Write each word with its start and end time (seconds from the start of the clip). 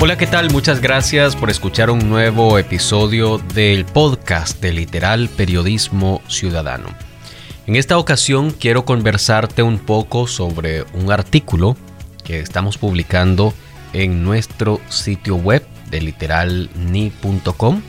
Hola, 0.00 0.16
¿qué 0.16 0.28
tal? 0.28 0.48
Muchas 0.52 0.80
gracias 0.80 1.34
por 1.34 1.50
escuchar 1.50 1.90
un 1.90 2.08
nuevo 2.08 2.56
episodio 2.56 3.38
del 3.38 3.84
podcast 3.84 4.62
de 4.62 4.72
Literal 4.72 5.28
Periodismo 5.28 6.22
Ciudadano. 6.28 6.86
En 7.66 7.74
esta 7.74 7.98
ocasión 7.98 8.52
quiero 8.52 8.84
conversarte 8.84 9.64
un 9.64 9.80
poco 9.80 10.28
sobre 10.28 10.84
un 10.94 11.10
artículo 11.10 11.76
que 12.22 12.38
estamos 12.38 12.78
publicando 12.78 13.52
en 13.92 14.22
nuestro 14.22 14.80
sitio 14.88 15.34
web 15.34 15.66
de 15.90 16.00
literalni.com 16.00 17.82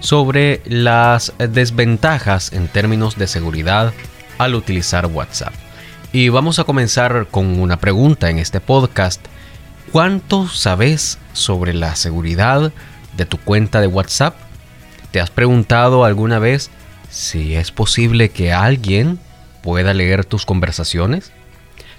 sobre 0.00 0.62
las 0.64 1.34
desventajas 1.36 2.50
en 2.54 2.66
términos 2.66 3.18
de 3.18 3.26
seguridad 3.26 3.92
al 4.38 4.54
utilizar 4.54 5.04
WhatsApp. 5.04 5.52
Y 6.14 6.30
vamos 6.30 6.58
a 6.58 6.64
comenzar 6.64 7.26
con 7.30 7.60
una 7.60 7.78
pregunta 7.78 8.30
en 8.30 8.38
este 8.38 8.60
podcast 8.60 9.26
¿Cuánto 9.92 10.48
sabes 10.48 11.18
sobre 11.34 11.74
la 11.74 11.96
seguridad 11.96 12.72
de 13.14 13.26
tu 13.26 13.36
cuenta 13.36 13.78
de 13.82 13.88
WhatsApp? 13.88 14.34
¿Te 15.10 15.20
has 15.20 15.28
preguntado 15.28 16.06
alguna 16.06 16.38
vez 16.38 16.70
si 17.10 17.56
es 17.56 17.72
posible 17.72 18.30
que 18.30 18.54
alguien 18.54 19.18
pueda 19.62 19.92
leer 19.92 20.24
tus 20.24 20.46
conversaciones? 20.46 21.30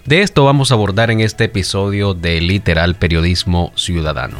De 0.05 0.23
esto 0.23 0.43
vamos 0.43 0.71
a 0.71 0.73
abordar 0.73 1.11
en 1.11 1.19
este 1.19 1.43
episodio 1.43 2.15
de 2.15 2.41
Literal 2.41 2.95
Periodismo 2.95 3.71
Ciudadano. 3.75 4.37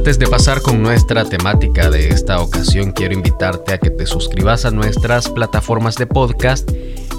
Antes 0.00 0.18
de 0.18 0.28
pasar 0.28 0.62
con 0.62 0.82
nuestra 0.82 1.26
temática 1.26 1.90
de 1.90 2.08
esta 2.08 2.40
ocasión, 2.40 2.92
quiero 2.92 3.12
invitarte 3.12 3.74
a 3.74 3.78
que 3.78 3.90
te 3.90 4.06
suscribas 4.06 4.64
a 4.64 4.70
nuestras 4.70 5.28
plataformas 5.28 5.96
de 5.96 6.06
podcast 6.06 6.70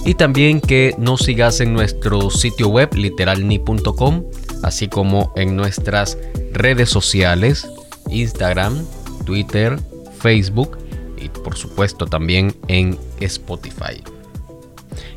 y 0.03 0.16
también 0.16 0.59
que 0.59 0.95
nos 0.97 1.22
sigas 1.22 1.61
en 1.61 1.73
nuestro 1.73 2.31
sitio 2.31 2.70
web 2.70 2.92
literalni.com, 2.95 4.23
así 4.64 4.88
como 4.88 5.31
en 5.36 5.55
nuestras 5.55 6.17
redes 6.53 6.89
sociales, 6.89 7.70
Instagram, 8.09 8.83
Twitter, 9.25 9.77
Facebook 10.17 10.80
y 11.22 11.30
por 11.30 11.55
supuesto 11.55 12.08
también 12.08 12.55
en 12.67 12.98
Spotify. 13.20 14.02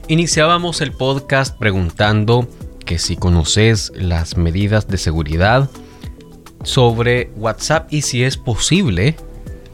Iniciábamos 0.08 0.82
el 0.82 0.92
podcast 0.92 1.58
preguntando 1.58 2.46
que 2.84 2.98
si 2.98 3.16
conoces 3.16 3.90
las 3.96 4.36
medidas 4.36 4.86
de 4.86 4.98
seguridad 4.98 5.70
sobre 6.64 7.30
WhatsApp 7.36 7.92
y 7.92 8.02
si 8.02 8.24
es 8.24 8.36
posible 8.36 9.16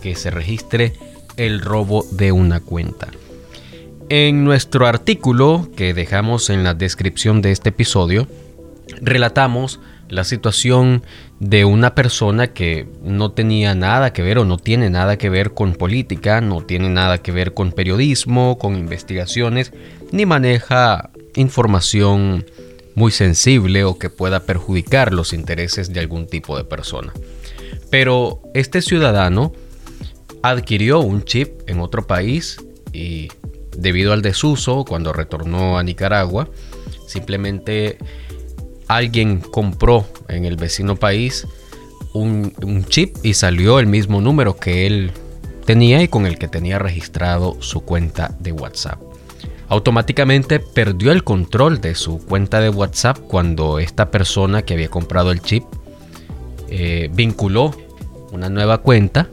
que 0.02 0.14
se 0.14 0.30
registre 0.30 0.92
el 1.36 1.60
robo 1.60 2.04
de 2.10 2.32
una 2.32 2.60
cuenta. 2.60 3.08
En 4.08 4.44
nuestro 4.44 4.86
artículo 4.86 5.68
que 5.76 5.94
dejamos 5.94 6.50
en 6.50 6.64
la 6.64 6.74
descripción 6.74 7.42
de 7.42 7.52
este 7.52 7.68
episodio, 7.70 8.26
relatamos 9.00 9.80
la 10.08 10.24
situación 10.24 11.04
de 11.38 11.64
una 11.64 11.94
persona 11.94 12.48
que 12.48 12.88
no 13.02 13.30
tenía 13.30 13.74
nada 13.74 14.12
que 14.12 14.22
ver 14.22 14.38
o 14.38 14.44
no 14.44 14.58
tiene 14.58 14.90
nada 14.90 15.16
que 15.16 15.30
ver 15.30 15.54
con 15.54 15.74
política, 15.74 16.40
no 16.40 16.62
tiene 16.62 16.88
nada 16.88 17.18
que 17.18 17.30
ver 17.30 17.54
con 17.54 17.72
periodismo, 17.72 18.58
con 18.58 18.74
investigaciones, 18.74 19.72
ni 20.10 20.26
maneja 20.26 21.10
información 21.36 22.44
muy 22.94 23.10
sensible 23.12 23.84
o 23.84 23.98
que 23.98 24.10
pueda 24.10 24.40
perjudicar 24.40 25.12
los 25.12 25.32
intereses 25.32 25.92
de 25.92 26.00
algún 26.00 26.26
tipo 26.26 26.56
de 26.56 26.64
persona. 26.64 27.12
Pero 27.90 28.40
este 28.54 28.82
ciudadano 28.82 29.52
adquirió 30.42 31.00
un 31.00 31.24
chip 31.24 31.68
en 31.68 31.80
otro 31.80 32.06
país 32.06 32.58
y 32.92 33.28
debido 33.76 34.12
al 34.12 34.22
desuso, 34.22 34.84
cuando 34.84 35.12
retornó 35.12 35.78
a 35.78 35.82
Nicaragua, 35.82 36.48
simplemente 37.06 37.98
alguien 38.88 39.40
compró 39.40 40.06
en 40.28 40.44
el 40.44 40.56
vecino 40.56 40.96
país 40.96 41.46
un, 42.12 42.84
chip 42.88 43.16
y 43.22 43.34
salió 43.34 43.78
el 43.78 43.86
mismo 43.86 44.20
número 44.20 44.56
que 44.56 44.86
él 44.86 45.12
tenía 45.64 46.02
y 46.02 46.08
con 46.08 46.26
el 46.26 46.38
que 46.38 46.48
tenía 46.48 46.78
registrado 46.78 47.56
su 47.60 47.82
cuenta 47.82 48.36
de 48.40 48.52
WhatsApp 48.52 49.09
automáticamente 49.70 50.58
perdió 50.58 51.12
el 51.12 51.22
control 51.22 51.80
de 51.80 51.94
su 51.94 52.18
cuenta 52.18 52.60
de 52.60 52.70
WhatsApp 52.70 53.18
cuando 53.18 53.78
esta 53.78 54.10
persona 54.10 54.62
que 54.62 54.74
había 54.74 54.88
comprado 54.88 55.30
el 55.30 55.40
chip 55.40 55.64
eh, 56.68 57.08
vinculó 57.14 57.72
una 58.32 58.50
nueva 58.50 58.78
cuenta 58.78 59.28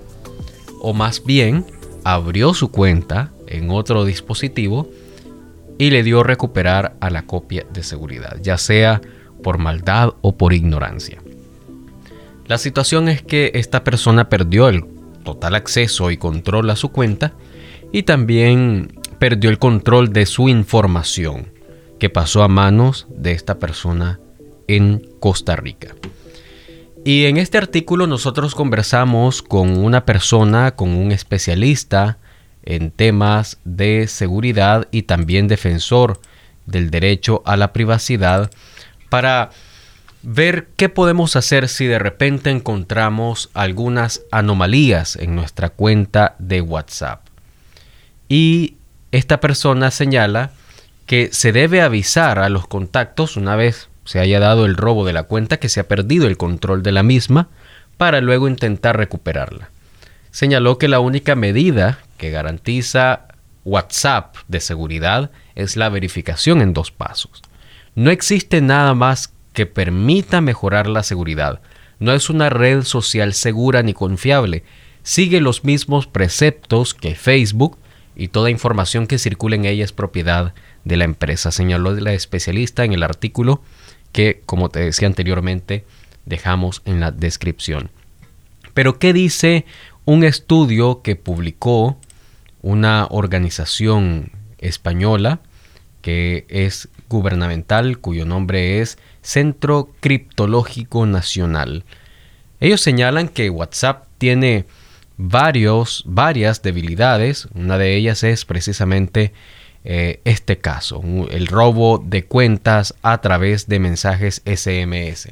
o 0.80 0.94
más 0.94 1.24
bien 1.24 1.66
abrió 2.03 2.53
su 2.53 2.70
cuenta 2.70 3.31
en 3.47 3.72
otro 3.72 4.06
dispositivo 4.06 4.88
y 5.80 5.90
le 5.90 6.03
dio 6.03 6.22
recuperar 6.22 6.96
a 7.00 7.09
la 7.09 7.24
copia 7.24 7.66
de 7.74 7.81
seguridad, 7.81 8.38
ya 8.40 8.59
sea 8.59 9.02
por 9.42 9.58
maldad 9.58 10.14
o 10.22 10.38
por 10.38 10.53
ignorancia. 10.53 11.20
La 12.46 12.59
situación 12.59 13.09
es 13.09 13.24
que 13.24 13.52
esta 13.56 13.84
persona 13.84 14.30
perdió 14.30 14.70
el 14.70 14.86
total 15.24 15.56
acceso 15.56 16.12
y 16.12 16.18
control 16.18 16.70
a 16.70 16.76
su 16.76 16.90
cuenta 16.90 17.34
y 17.92 18.03
también 18.03 18.97
perdió 19.19 19.50
el 19.50 19.59
control 19.59 20.13
de 20.13 20.25
su 20.25 20.50
información, 20.50 21.51
que 22.00 22.09
pasó 22.09 22.44
a 22.44 22.47
manos 22.47 23.07
de 23.09 23.31
esta 23.31 23.59
persona 23.59 24.19
en 24.67 25.01
Costa 25.19 25.55
Rica. 25.55 25.95
Y 27.03 27.25
en 27.25 27.38
este 27.38 27.57
artículo 27.57 28.05
nosotros 28.05 28.53
conversamos 28.53 29.41
con 29.41 29.78
una 29.78 30.05
persona, 30.05 30.75
con 30.75 30.89
un 30.89 31.11
especialista 31.11 32.17
en 32.63 32.91
temas 32.91 33.59
de 33.63 34.07
seguridad 34.07 34.88
y 34.91 35.03
también 35.03 35.47
defensor 35.47 36.19
del 36.66 36.91
derecho 36.91 37.41
a 37.45 37.55
la 37.55 37.72
privacidad 37.72 38.51
para 39.09 39.51
ver 40.22 40.67
qué 40.75 40.89
podemos 40.89 41.38
hacer 41.38 41.69
si 41.69 41.85
de 41.85 41.99
repente 41.99 42.49
encontramos 42.49 43.49
algunas 43.53 44.23
anomalías 44.31 45.16
en 45.16 45.34
nuestra 45.34 45.69
cuenta 45.69 46.35
de 46.39 46.59
WhatsApp. 46.59 47.25
Y 48.28 48.75
esta 49.12 49.40
persona 49.40 49.91
señala 49.91 50.51
que 51.06 51.29
se 51.31 51.51
debe 51.51 51.81
avisar 51.81 52.40
a 52.40 52.50
los 52.50 52.68
contactos 52.68 53.38
una 53.38 53.56
vez 53.56 53.90
se 54.07 54.19
haya 54.19 54.40
dado 54.40 54.66
el 54.66 54.78
robo 54.78 55.06
de 55.06 55.13
la 55.13 55.23
cuenta 55.23 55.57
que 55.57 55.69
se 55.69 55.81
ha 55.81 55.88
perdido 55.88 56.28
el 56.28 56.38
control 56.38 56.81
de 56.81 56.94
la 56.94 57.03
misma 57.03 57.50
para 57.97 58.22
luego 58.22 58.47
intentar 58.47 58.96
recuperarla. 58.96 59.69
Señaló 60.31 60.78
que 60.78 60.88
la 60.88 61.01
única 61.01 61.35
medida 61.35 62.00
que 62.17 62.31
garantiza 62.31 63.28
WhatsApp 63.66 64.38
de 64.47 64.62
seguridad 64.62 65.31
es 65.56 65.75
la 65.75 65.90
verificación 65.90 66.62
en 66.62 66.73
dos 66.73 66.91
pasos. 66.91 67.41
No 67.96 68.09
existe 68.09 68.62
nada 68.62 68.94
más 68.94 69.34
que 69.51 69.66
permita 69.66 70.40
mejorar 70.40 70.88
la 70.88 71.03
seguridad. 71.03 71.59
No 72.00 72.13
es 72.13 72.29
una 72.29 72.50
red 72.50 72.84
social 72.84 73.34
segura 73.34 73.84
ni 73.84 73.94
confiable. 73.94 74.63
Sigue 75.03 75.41
los 75.41 75.66
mismos 75.66 76.07
preceptos 76.07 76.94
que 76.94 77.16
Facebook, 77.16 77.78
y 78.17 78.29
toda 78.29 78.50
información 78.50 79.05
que 79.05 79.19
circula 79.19 79.55
en 79.55 79.66
ella 79.66 79.83
es 79.83 79.94
propiedad 79.94 80.55
de 80.83 80.97
la 80.97 81.03
empresa, 81.03 81.51
señaló 81.51 81.91
la 81.91 82.13
especialista 82.13 82.83
en 82.83 82.94
el 82.94 83.03
artículo 83.03 83.61
que, 84.11 84.41
como 84.47 84.69
te 84.69 84.79
decía 84.79 85.07
anteriormente, 85.07 85.85
dejamos 86.25 86.81
en 86.85 87.00
la 87.00 87.11
descripción. 87.11 87.91
Pero, 88.73 88.97
¿qué 88.97 89.13
dice 89.13 89.66
un 90.05 90.23
estudio 90.23 91.03
que 91.03 91.16
publicó 91.16 92.00
una 92.63 93.05
organización 93.11 94.31
española 94.57 95.39
que 96.01 96.47
es 96.49 96.89
gubernamental, 97.09 97.99
cuyo 97.99 98.25
nombre 98.25 98.81
es 98.81 98.97
Centro 99.22 99.91
Criptológico 99.99 101.05
Nacional? 101.05 101.85
Ellos 102.59 102.81
señalan 102.81 103.29
que 103.29 103.51
WhatsApp 103.51 104.07
tiene 104.17 104.66
varios, 105.17 106.03
varias 106.05 106.61
debilidades. 106.61 107.47
Una 107.53 107.78
de 107.78 107.96
ellas 107.96 108.23
es 108.23 108.46
precisamente 108.46 109.34
eh, 109.84 110.22
este 110.25 110.59
caso, 110.59 111.02
el 111.31 111.47
robo 111.47 111.97
de 111.97 112.25
cuentas 112.25 112.93
a 113.02 113.19
través 113.22 113.67
de 113.67 113.79
mensajes 113.79 114.41
SMS. 114.46 115.29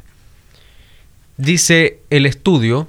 Dice 1.37 1.99
el 2.09 2.25
estudio 2.25 2.87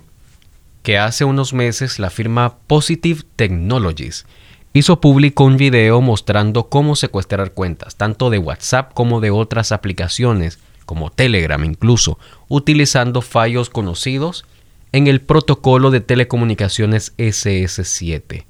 que 0.83 0.99
hace 0.99 1.25
unos 1.25 1.53
meses 1.53 1.99
la 1.99 2.11
firma 2.11 2.59
Positive 2.69 3.23
Technologies 3.35 4.27
hizo 4.73 5.01
público 5.01 5.43
un 5.43 5.57
video 5.57 6.01
mostrando 6.01 6.69
cómo 6.69 6.95
secuestrar 6.95 7.53
cuentas, 7.53 7.97
tanto 7.97 8.31
de 8.31 8.39
WhatsApp 8.39 8.93
como 8.95 9.21
de 9.21 9.31
otras 9.31 9.73
aplicaciones, 9.73 10.61
como 10.85 11.11
Telegram 11.11 11.65
incluso, 11.65 12.19
utilizando 12.47 13.23
fallos 13.23 13.71
conocidos 13.71 14.45
en 14.93 15.07
el 15.07 15.21
protocolo 15.21 15.91
de 15.91 16.01
telecomunicaciones 16.01 17.15
SS7. 17.17 18.45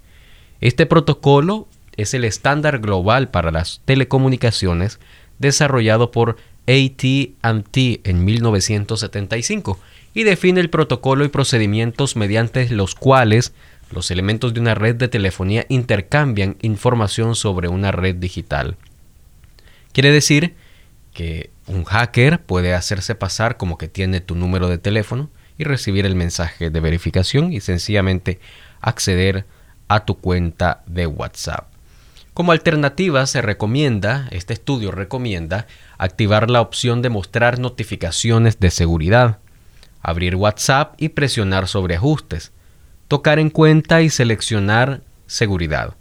Este 0.61 0.87
protocolo 0.87 1.69
es 1.97 2.15
el 2.15 2.25
estándar 2.25 2.79
global 2.79 3.29
para 3.29 3.50
las 3.50 3.81
telecomunicaciones 3.85 5.00
desarrollado 5.38 6.11
por 6.11 6.37
ATT 6.67 7.77
en 7.77 8.25
1975 8.25 9.79
y 10.15 10.25
define 10.25 10.61
el 10.61 10.71
protocolo 10.71 11.25
y 11.25 11.29
procedimientos 11.29 12.17
mediante 12.17 12.69
los 12.71 12.94
cuales 12.94 13.53
Los 13.91 14.11
elementos 14.11 14.53
de 14.53 14.61
una 14.61 14.75
red 14.75 14.97
de 14.97 15.09
telefonía 15.09 15.65
intercambian 15.69 16.56
información 16.61 17.37
sobre 17.37 17.69
una 17.69 17.93
red 17.93 18.17
digital. 18.17 18.77
Quiere 19.93 20.11
decir 20.11 20.56
que 21.15 21.50
un 21.67 21.85
hacker 21.85 22.43
puede 22.43 22.75
hacerse 22.75 23.15
pasar 23.15 23.56
como 23.56 23.79
que 23.79 23.88
tiene 23.88 24.21
tu 24.21 24.35
número 24.35 24.69
de 24.69 24.79
teléfono 24.79 25.31
y 25.58 25.64
recibir 25.64 26.06
el 26.06 26.14
mensaje 26.14 26.70
de 26.70 26.81
verificación 26.81 27.53
y 27.53 27.61
sencillamente 27.61 28.41
acceder 28.81 29.47
a 29.88 30.05
tu 30.05 30.19
cuenta 30.19 30.82
de 30.87 31.06
WhatsApp. 31.06 31.69
Como 32.35 32.53
alternativa 32.53 33.25
se 33.26 33.41
recomienda, 33.41 34.29
este 34.31 34.53
estudio 34.53 34.91
recomienda, 34.91 35.67
activar 35.97 36.50
la 36.50 36.61
opción 36.61 37.00
de 37.00 37.08
mostrar 37.08 37.58
notificaciones 37.58 38.61
de 38.61 38.70
seguridad, 38.70 39.38
abrir 40.03 40.37
WhatsApp 40.37 40.94
y 40.99 41.08
presionar 41.08 41.67
sobre 41.67 41.97
ajustes, 41.97 42.52
tocar 43.09 43.38
en 43.38 43.49
cuenta 43.49 44.02
y 44.02 44.11
seleccionar 44.11 45.00
seguridad. 45.26 45.94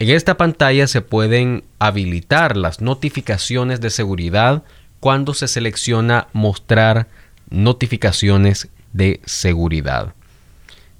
En 0.00 0.10
esta 0.10 0.36
pantalla 0.36 0.88
se 0.88 1.02
pueden 1.02 1.62
habilitar 1.78 2.56
las 2.56 2.80
notificaciones 2.80 3.80
de 3.80 3.90
seguridad 3.90 4.64
cuando 4.98 5.34
se 5.34 5.46
selecciona 5.46 6.26
mostrar 6.32 7.06
notificaciones 7.50 8.68
de 8.92 9.20
seguridad. 9.24 10.14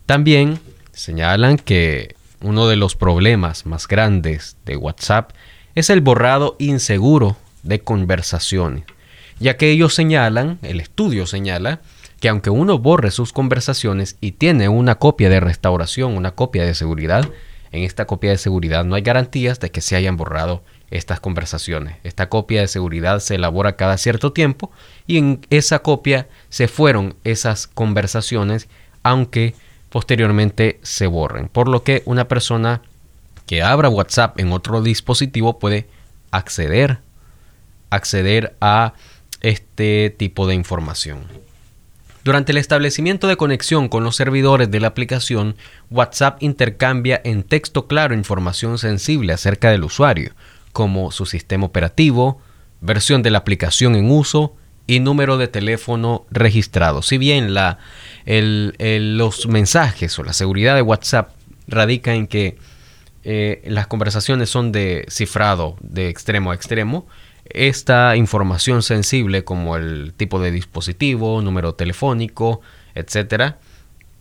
También 0.06 0.60
señalan 0.92 1.56
que 1.56 2.14
uno 2.42 2.68
de 2.68 2.76
los 2.76 2.94
problemas 2.96 3.66
más 3.66 3.88
grandes 3.88 4.56
de 4.66 4.76
WhatsApp 4.76 5.30
es 5.74 5.90
el 5.90 6.00
borrado 6.00 6.56
inseguro 6.58 7.36
de 7.62 7.80
conversaciones, 7.80 8.84
ya 9.40 9.56
que 9.56 9.70
ellos 9.70 9.94
señalan, 9.94 10.58
el 10.62 10.80
estudio 10.80 11.26
señala, 11.26 11.80
que 12.20 12.28
aunque 12.28 12.50
uno 12.50 12.78
borre 12.78 13.10
sus 13.10 13.32
conversaciones 13.32 14.16
y 14.20 14.32
tiene 14.32 14.68
una 14.68 14.96
copia 14.96 15.28
de 15.28 15.40
restauración, 15.40 16.16
una 16.16 16.32
copia 16.32 16.64
de 16.64 16.74
seguridad, 16.74 17.28
en 17.72 17.82
esta 17.82 18.06
copia 18.06 18.30
de 18.30 18.38
seguridad 18.38 18.84
no 18.84 18.94
hay 18.94 19.02
garantías 19.02 19.58
de 19.58 19.70
que 19.70 19.80
se 19.80 19.96
hayan 19.96 20.16
borrado 20.16 20.62
estas 20.90 21.20
conversaciones. 21.20 21.96
Esta 22.04 22.28
copia 22.28 22.60
de 22.60 22.68
seguridad 22.68 23.20
se 23.20 23.36
elabora 23.36 23.76
cada 23.76 23.98
cierto 23.98 24.32
tiempo 24.32 24.70
y 25.06 25.18
en 25.18 25.40
esa 25.50 25.80
copia 25.80 26.28
se 26.48 26.68
fueron 26.68 27.14
esas 27.24 27.66
conversaciones, 27.66 28.68
aunque 29.02 29.54
posteriormente 29.90 30.78
se 30.82 31.06
borren. 31.06 31.48
Por 31.48 31.68
lo 31.68 31.82
que 31.82 32.02
una 32.04 32.28
persona 32.28 32.82
que 33.46 33.62
abra 33.62 33.88
WhatsApp 33.88 34.38
en 34.40 34.52
otro 34.52 34.82
dispositivo 34.82 35.58
puede 35.58 35.86
acceder, 36.30 36.98
acceder 37.90 38.54
a 38.60 38.94
este 39.40 40.14
tipo 40.16 40.46
de 40.46 40.54
información. 40.54 41.26
Durante 42.24 42.52
el 42.52 42.58
establecimiento 42.58 43.28
de 43.28 43.36
conexión 43.36 43.88
con 43.88 44.02
los 44.02 44.16
servidores 44.16 44.70
de 44.70 44.80
la 44.80 44.88
aplicación, 44.88 45.56
WhatsApp 45.90 46.42
intercambia 46.42 47.20
en 47.22 47.42
texto 47.42 47.86
claro 47.86 48.14
información 48.14 48.78
sensible 48.78 49.34
acerca 49.34 49.70
del 49.70 49.84
usuario, 49.84 50.32
como 50.74 51.10
su 51.10 51.24
sistema 51.24 51.64
operativo, 51.64 52.42
versión 52.82 53.22
de 53.22 53.30
la 53.30 53.38
aplicación 53.38 53.96
en 53.96 54.10
uso, 54.10 54.54
y 54.86 55.00
número 55.00 55.38
de 55.38 55.48
teléfono 55.48 56.26
registrado. 56.30 57.02
Si 57.02 57.16
bien 57.18 57.54
los 57.54 59.46
mensajes 59.46 60.18
o 60.18 60.24
la 60.24 60.32
seguridad 60.32 60.74
de 60.74 60.82
WhatsApp 60.82 61.30
radica 61.66 62.14
en 62.14 62.26
que 62.26 62.58
eh, 63.24 63.62
las 63.64 63.86
conversaciones 63.86 64.50
son 64.50 64.72
de 64.72 65.06
cifrado 65.08 65.76
de 65.80 66.10
extremo 66.10 66.50
a 66.50 66.54
extremo, 66.54 67.06
esta 67.46 68.16
información 68.16 68.82
sensible 68.82 69.44
como 69.44 69.76
el 69.76 70.12
tipo 70.14 70.40
de 70.40 70.50
dispositivo, 70.50 71.40
número 71.40 71.74
telefónico, 71.74 72.60
etcétera, 72.94 73.58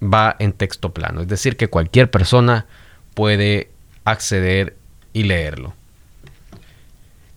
va 0.02 0.36
en 0.40 0.54
texto 0.54 0.94
plano. 0.94 1.22
Es 1.22 1.28
decir, 1.28 1.58
que 1.58 1.68
cualquier 1.68 2.10
persona 2.10 2.68
puede 3.14 3.70
acceder 4.06 4.78
y 5.14 5.24
leerlo. 5.24 5.74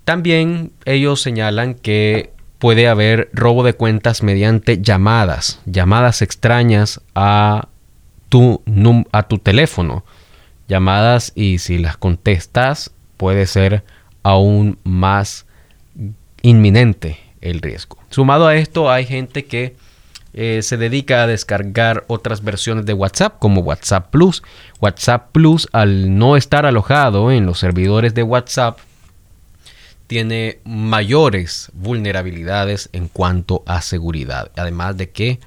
También 0.07 0.71
ellos 0.85 1.21
señalan 1.21 1.75
que 1.75 2.31
puede 2.61 2.87
haber 2.87 3.29
robo 3.33 3.65
de 3.65 3.73
cuentas 3.73 4.23
mediante 4.23 4.81
llamadas, 4.81 5.61
llamadas 5.67 6.23
extrañas 6.23 7.01
a 7.17 7.67
tu, 8.29 8.63
a 9.11 9.23
tu 9.25 9.39
teléfono. 9.39 10.05
Llamadas 10.69 11.33
y 11.35 11.59
si 11.59 11.79
las 11.79 11.97
contestas 11.97 12.93
puede 13.17 13.47
ser 13.47 13.83
aún 14.23 14.79
más 14.85 15.45
inminente 16.41 17.19
el 17.41 17.61
riesgo. 17.61 17.99
Sumado 18.09 18.47
a 18.47 18.55
esto 18.55 18.89
hay 18.89 19.07
gente 19.07 19.47
que 19.47 19.75
eh, 20.35 20.61
se 20.63 20.77
dedica 20.77 21.25
a 21.25 21.27
descargar 21.27 22.05
otras 22.07 22.45
versiones 22.45 22.87
de 22.87 22.95
WhatsApp 22.95 23.41
como 23.41 23.63
WhatsApp 23.63 24.13
Plus. 24.13 24.45
WhatsApp 24.81 25.33
Plus 25.33 25.67
al 25.73 26.17
no 26.17 26.37
estar 26.37 26.65
alojado 26.65 27.33
en 27.33 27.45
los 27.45 27.59
servidores 27.59 28.15
de 28.15 28.23
WhatsApp 28.23 28.79
tiene 30.07 30.61
mayores 30.65 31.71
vulnerabilidades 31.75 32.89
en 32.93 33.09
cuanto 33.09 33.63
a 33.67 33.83
seguridad. 33.83 34.51
Además 34.57 34.97
de 34.97 35.11
que 35.11 35.41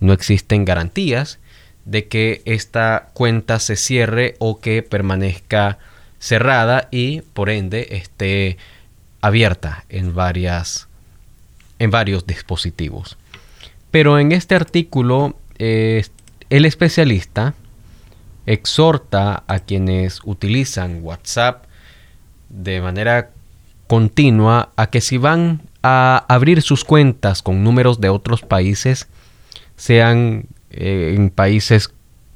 no 0.00 0.12
existen 0.12 0.64
garantías 0.64 1.38
de 1.84 2.06
que 2.08 2.42
esta 2.44 3.10
cuenta 3.12 3.58
se 3.58 3.76
cierre 3.76 4.34
o 4.38 4.60
que 4.60 4.82
permanezca 4.82 5.78
cerrada 6.18 6.88
y 6.90 7.20
por 7.20 7.50
ende 7.50 7.88
esté 7.90 8.56
abierta 9.20 9.84
en 9.88 10.14
varias 10.14 10.88
en 11.78 11.90
varios 11.90 12.26
dispositivos. 12.26 13.16
Pero 13.90 14.18
en 14.18 14.30
este 14.30 14.54
artículo 14.54 15.36
eh, 15.58 16.04
el 16.50 16.64
especialista 16.64 17.54
exhorta 18.46 19.42
a 19.46 19.60
quienes 19.60 20.20
utilizan 20.24 21.00
WhatsApp 21.02 21.64
de 22.48 22.80
manera 22.80 23.30
continua 23.92 24.70
a 24.76 24.86
que 24.86 25.02
si 25.02 25.18
van 25.18 25.60
a 25.82 26.24
abrir 26.26 26.62
sus 26.62 26.82
cuentas 26.82 27.42
con 27.42 27.62
números 27.62 28.00
de 28.00 28.08
otros 28.08 28.40
países, 28.40 29.06
sean 29.76 30.46
eh, 30.70 31.12
en 31.14 31.28
países 31.28 31.90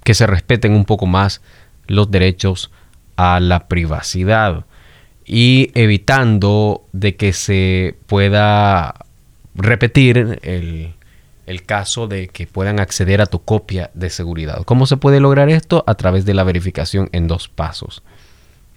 que 0.04 0.12
se 0.12 0.26
respeten 0.26 0.72
un 0.72 0.84
poco 0.84 1.06
más 1.06 1.40
los 1.86 2.10
derechos 2.10 2.70
a 3.16 3.40
la 3.40 3.68
privacidad 3.68 4.66
y 5.24 5.70
evitando 5.72 6.84
de 6.92 7.16
que 7.16 7.32
se 7.32 7.96
pueda 8.06 8.94
repetir 9.54 10.40
el, 10.42 10.92
el 11.46 11.62
caso 11.62 12.06
de 12.06 12.28
que 12.28 12.46
puedan 12.46 12.80
acceder 12.80 13.22
a 13.22 13.26
tu 13.26 13.42
copia 13.42 13.90
de 13.94 14.10
seguridad. 14.10 14.62
¿Cómo 14.66 14.84
se 14.84 14.98
puede 14.98 15.20
lograr 15.20 15.48
esto? 15.48 15.84
A 15.86 15.94
través 15.94 16.26
de 16.26 16.34
la 16.34 16.44
verificación 16.44 17.08
en 17.12 17.28
dos 17.28 17.48
pasos. 17.48 18.02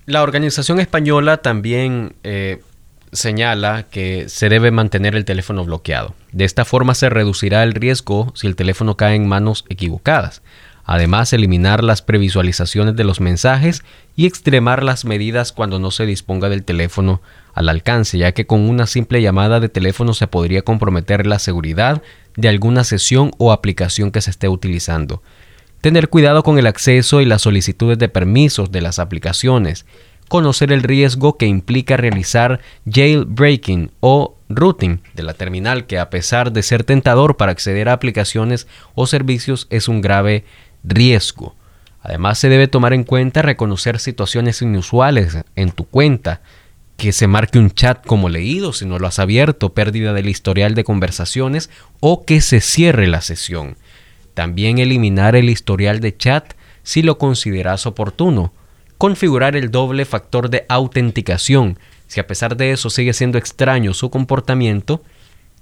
La 0.06 0.24
organización 0.24 0.80
española 0.80 1.38
también 1.38 2.14
eh, 2.24 2.62
señala 3.12 3.84
que 3.84 4.30
se 4.30 4.50
debe 4.50 4.72
mantener 4.72 5.16
el 5.16 5.26
teléfono 5.26 5.66
bloqueado. 5.66 6.16
De 6.32 6.46
esta 6.46 6.66
forma 6.66 6.94
se 6.94 7.10
reducirá 7.10 7.64
el 7.64 7.74
riesgo 7.74 8.32
si 8.36 8.48
el 8.48 8.56
teléfono 8.56 8.98
cae 8.98 9.16
en 9.16 9.28
manos 9.28 9.66
equivocadas. 9.70 10.42
Además, 10.92 11.34
eliminar 11.34 11.84
las 11.84 12.02
previsualizaciones 12.02 12.96
de 12.96 13.04
los 13.04 13.20
mensajes 13.20 13.84
y 14.16 14.26
extremar 14.26 14.82
las 14.82 15.06
medidas 15.06 15.52
cuando 15.52 15.78
no 15.78 15.92
se 15.92 16.08
disponga 16.08 16.50
del 16.50 16.64
teléfono 16.64 17.22
al 17.54 17.70
alcance, 17.70 18.18
ya 18.18 18.32
que 18.32 18.48
con 18.48 18.68
una 18.68 18.88
simple 18.88 19.22
llamada 19.22 19.60
de 19.60 19.70
teléfono 19.70 20.16
se 20.16 20.26
podría 20.26 20.64
comprometer 20.64 21.28
la 21.28 21.38
seguridad 21.38 22.02
de 22.36 22.50
alguna 22.50 22.84
sesión 22.84 23.32
o 23.38 23.52
aplicación 23.52 24.12
que 24.12 24.22
se 24.22 24.32
esté 24.32 24.50
utilizando. 24.50 25.22
Tener 25.82 26.10
cuidado 26.10 26.42
con 26.42 26.58
el 26.58 26.66
acceso 26.66 27.22
y 27.22 27.26
las 27.26 27.44
solicitudes 27.44 28.00
de 28.00 28.10
permisos 28.10 28.72
de 28.72 28.82
las 28.82 28.98
aplicaciones 28.98 29.86
conocer 30.30 30.72
el 30.72 30.84
riesgo 30.84 31.38
que 31.38 31.48
implica 31.48 31.98
realizar 31.98 32.62
jailbreaking 32.90 33.92
o 34.00 34.38
routing 34.48 35.02
de 35.14 35.24
la 35.24 35.34
terminal 35.34 35.86
que 35.86 36.00
a 36.00 36.10
pesar 36.10 36.54
de 36.54 36.64
ser 36.64 36.86
tentador 36.86 37.36
para 37.36 37.52
acceder 37.52 37.90
a 37.90 37.94
aplicaciones 37.94 38.68
o 38.96 39.08
servicios 39.08 39.68
es 39.70 39.90
un 39.90 40.00
grave 40.00 40.46
riesgo. 40.84 41.56
Además 42.02 42.40
se 42.40 42.48
debe 42.48 42.68
tomar 42.68 42.94
en 42.94 43.04
cuenta 43.04 43.42
reconocer 43.42 44.00
situaciones 44.00 44.62
inusuales 44.62 45.38
en 45.56 45.72
tu 45.72 45.86
cuenta, 45.86 46.42
que 46.96 47.12
se 47.12 47.28
marque 47.28 47.60
un 47.60 47.72
chat 47.72 48.06
como 48.06 48.30
leído 48.30 48.72
si 48.72 48.86
no 48.86 49.00
lo 49.00 49.08
has 49.08 49.20
abierto, 49.20 49.74
pérdida 49.74 50.14
del 50.14 50.30
historial 50.30 50.76
de 50.76 50.84
conversaciones 50.84 51.70
o 52.00 52.26
que 52.26 52.42
se 52.42 52.62
cierre 52.62 53.08
la 53.08 53.22
sesión. 53.22 53.78
También 54.34 54.78
eliminar 54.78 55.36
el 55.36 55.50
historial 55.50 56.00
de 56.02 56.16
chat 56.16 56.54
si 56.84 57.02
lo 57.02 57.18
consideras 57.18 57.86
oportuno 57.86 58.54
configurar 59.00 59.56
el 59.56 59.72
doble 59.72 60.04
factor 60.04 60.50
de 60.50 60.66
autenticación. 60.68 61.80
Si 62.08 62.20
a 62.20 62.28
pesar 62.28 62.58
de 62.58 62.74
eso 62.74 62.90
sigue 62.90 63.14
siendo 63.14 63.38
extraño 63.38 63.94
su 63.94 64.10
comportamiento, 64.12 65.02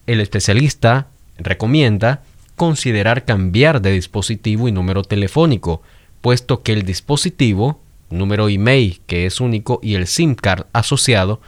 el 0.08 0.22
especialista 0.22 1.08
recomienda 1.38 2.24
considerar 2.56 3.26
cambiar 3.26 3.80
de 3.84 3.92
dispositivo 3.92 4.68
y 4.68 4.72
número 4.72 5.04
telefónico, 5.04 5.84
puesto 6.22 6.64
que 6.64 6.74
el 6.74 6.82
dispositivo, 6.82 7.80
número 8.10 8.50
email 8.50 9.02
que 9.06 9.28
es 9.28 9.40
único 9.40 9.80
y 9.84 9.94
el 9.94 10.08
SIM 10.08 10.34
card 10.34 10.66
asociado 10.74 11.40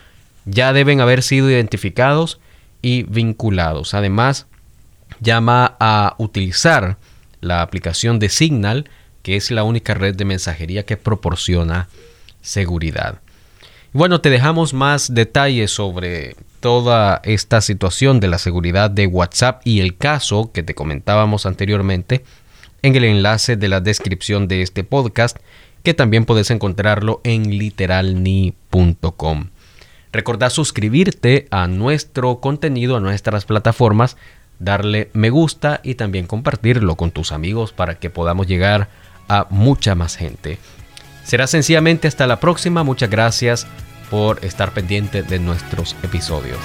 ya 0.46 0.74
deben 0.74 1.02
haber 1.02 1.24
sido 1.24 1.50
identificados 1.50 2.40
y 2.84 3.02
vinculados. 3.04 3.96
Además, 3.96 4.46
llama 5.22 5.76
a 5.80 6.14
utilizar 6.20 6.98
la 7.42 7.64
aplicación 7.64 8.20
de 8.20 8.30
Signal 8.30 8.88
es 9.36 9.52
la 9.52 9.64
única 9.64 9.94
red 9.94 10.16
de 10.16 10.26
mensajería 10.26 10.86
que 10.86 10.98
proporciona 10.98 11.88
seguridad. 12.42 13.20
Bueno, 13.92 14.22
te 14.22 14.30
dejamos 14.30 14.74
más 14.74 15.14
detalles 15.14 15.72
sobre 15.72 16.36
toda 16.60 17.22
esta 17.24 17.62
situación 17.62 18.20
de 18.20 18.28
la 18.28 18.38
seguridad 18.38 18.92
de 18.92 19.08
WhatsApp 19.08 19.62
y 19.66 19.80
el 19.80 19.98
caso 19.98 20.52
que 20.54 20.62
te 20.62 20.76
comentábamos 20.76 21.46
anteriormente 21.46 22.24
en 22.82 22.96
el 22.96 23.04
enlace 23.06 23.56
de 23.56 23.68
la 23.68 23.82
descripción 23.82 24.48
de 24.48 24.62
este 24.62 24.84
podcast, 24.84 25.38
que 25.84 25.94
también 25.94 26.26
puedes 26.26 26.52
encontrarlo 26.52 27.22
en 27.24 27.58
literalni.com. 27.58 29.50
Recordá 30.12 30.50
suscribirte 30.50 31.48
a 31.52 31.68
nuestro 31.68 32.40
contenido, 32.40 32.98
a 32.98 33.00
nuestras 33.00 33.46
plataformas, 33.46 34.18
darle 34.60 35.10
me 35.14 35.30
gusta 35.30 35.82
y 35.84 35.96
también 35.96 36.28
compartirlo 36.28 36.96
con 36.96 37.12
tus 37.12 37.32
amigos 37.32 37.72
para 37.74 38.00
que 38.00 38.10
podamos 38.10 38.48
llegar 38.48 38.90
a 39.30 39.48
mucha 39.50 39.96
más 39.96 40.18
gente. 40.18 40.58
Será 41.24 41.48
sencillamente 41.48 42.08
hasta 42.08 42.28
la 42.28 42.40
próxima. 42.40 42.84
Muchas 42.84 43.10
gracias 43.10 43.68
por 44.10 44.44
estar 44.44 44.74
pendiente 44.74 45.22
de 45.24 45.40
nuestros 45.40 45.96
episodios. 46.04 46.58